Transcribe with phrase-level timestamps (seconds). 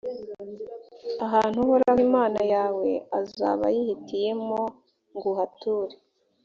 [1.25, 4.61] ahantu uhoraho imana yawe azaba yihitiyemo
[5.15, 5.95] ngo uhature.